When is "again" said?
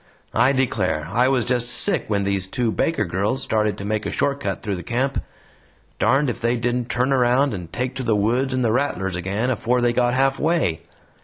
9.15-9.51